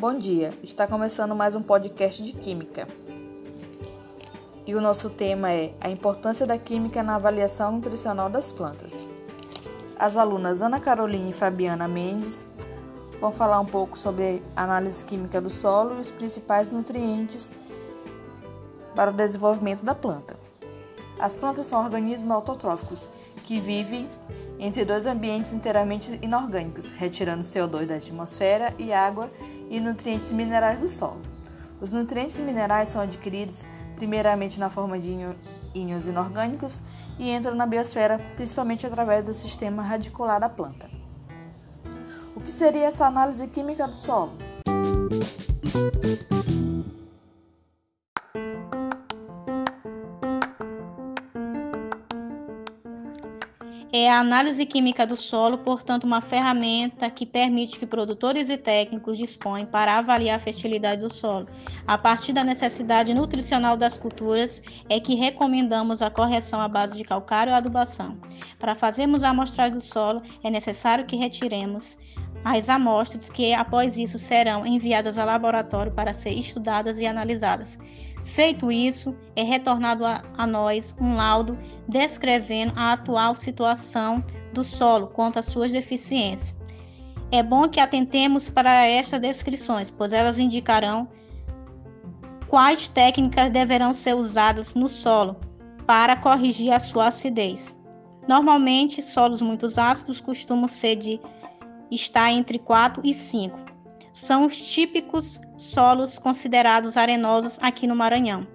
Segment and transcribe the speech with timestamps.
[0.00, 2.86] Bom dia, está começando mais um podcast de Química.
[4.64, 9.04] E o nosso tema é a importância da química na avaliação nutricional das plantas.
[9.98, 12.46] As alunas Ana Carolina e Fabiana Mendes
[13.20, 17.52] vão falar um pouco sobre a análise química do solo e os principais nutrientes
[18.94, 20.36] para o desenvolvimento da planta.
[21.18, 23.08] As plantas são organismos autotróficos
[23.42, 24.08] que vivem
[24.58, 29.30] entre dois ambientes inteiramente inorgânicos, retirando CO2 da atmosfera e água
[29.70, 31.20] e nutrientes minerais do solo.
[31.80, 33.64] Os nutrientes minerais são adquiridos
[33.96, 35.16] primeiramente na forma de
[35.74, 36.82] íons inorgânicos
[37.18, 40.88] e entram na biosfera principalmente através do sistema radicular da planta.
[42.34, 44.32] O que seria essa análise química do solo?
[53.90, 59.16] É a análise química do solo, portanto, uma ferramenta que permite que produtores e técnicos
[59.16, 61.48] disponham para avaliar a fertilidade do solo.
[61.86, 67.04] A partir da necessidade nutricional das culturas, é que recomendamos a correção à base de
[67.04, 68.18] calcário e adubação.
[68.58, 71.96] Para fazermos a amostragem do solo, é necessário que retiremos
[72.44, 77.78] as amostras que, após isso, serão enviadas ao laboratório para ser estudadas e analisadas.
[78.24, 84.22] Feito isso, é retornado a, a, nós um laudo descrevendo a atual situação
[84.52, 86.56] do solo quanto às suas deficiências.
[87.30, 91.08] É bom que atentemos para estas descrições, pois elas indicarão
[92.48, 95.36] quais técnicas deverão ser usadas no solo
[95.86, 97.76] para corrigir a sua acidez.
[98.26, 101.20] Normalmente, solos muito ácidos costumam ser de
[101.90, 103.58] estar entre 4 e 5
[104.12, 108.46] são os típicos solos considerados arenosos aqui no Maranhão.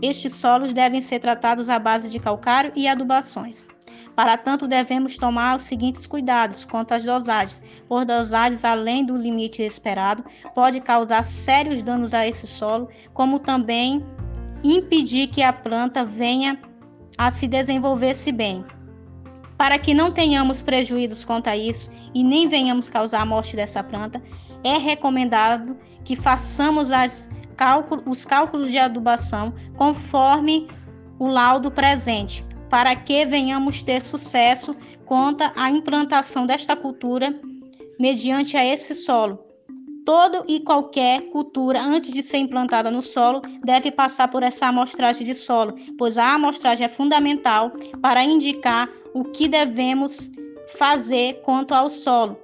[0.00, 3.68] Estes solos devem ser tratados à base de calcário e adubações.
[4.16, 9.62] Para tanto, devemos tomar os seguintes cuidados quanto às dosagens, por dosagens além do limite
[9.62, 10.24] esperado,
[10.54, 14.04] pode causar sérios danos a esse solo, como também
[14.64, 16.58] impedir que a planta venha
[17.16, 18.64] a se desenvolver-se bem.
[19.60, 23.82] Para que não tenhamos prejuízos quanto a isso e nem venhamos causar a morte dessa
[23.82, 24.22] planta,
[24.64, 26.88] é recomendado que façamos
[27.58, 30.66] cálculo, os cálculos de adubação conforme
[31.18, 37.38] o laudo presente, para que venhamos ter sucesso quanto à implantação desta cultura
[37.98, 39.49] mediante a esse solo.
[40.10, 45.24] Todo e qualquer cultura, antes de ser implantada no solo, deve passar por essa amostragem
[45.24, 47.70] de solo, pois a amostragem é fundamental
[48.02, 50.28] para indicar o que devemos
[50.76, 52.36] fazer quanto ao solo,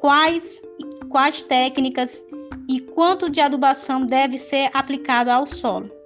[0.00, 0.62] quais
[1.08, 2.24] quais técnicas
[2.68, 5.97] e quanto de adubação deve ser aplicado ao solo.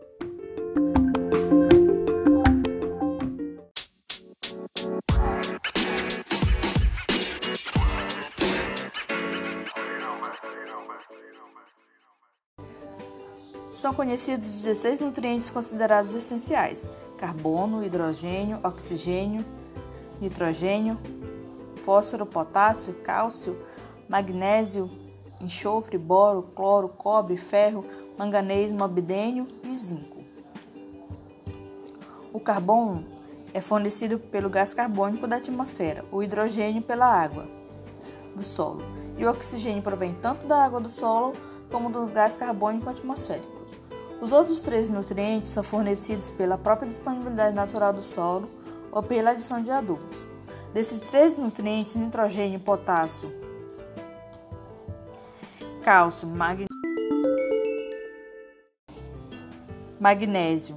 [13.73, 19.45] São conhecidos 16 nutrientes considerados essenciais: carbono, hidrogênio, oxigênio,
[20.21, 20.99] nitrogênio,
[21.83, 23.59] fósforo, potássio, cálcio,
[24.09, 24.91] magnésio,
[25.41, 27.85] enxofre, boro, cloro, cobre, ferro,
[28.19, 30.23] manganês, molibdênio e zinco.
[32.33, 33.05] O carbono
[33.55, 37.47] é fornecido pelo gás carbônico da atmosfera, o hidrogênio pela água
[38.35, 38.83] do solo
[39.19, 41.35] e o oxigênio provém tanto da água do solo
[41.71, 43.52] como do gás carbônico atmosférico.
[44.23, 48.49] Os outros três nutrientes são fornecidos pela própria disponibilidade natural do solo
[48.93, 50.25] ou pela adição de adubos.
[50.73, 53.33] Desses três nutrientes, nitrogênio potássio
[55.83, 56.67] cálcio, mag...
[59.99, 60.77] magnésio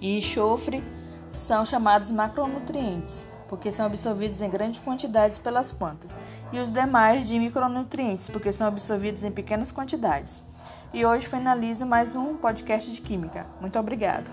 [0.00, 0.82] e enxofre
[1.30, 6.18] são chamados macronutrientes, porque são absorvidos em grandes quantidades pelas plantas,
[6.50, 10.42] e os demais de micronutrientes, porque são absorvidos em pequenas quantidades.
[10.94, 13.44] E hoje finalizo mais um podcast de Química.
[13.60, 14.30] Muito obrigado.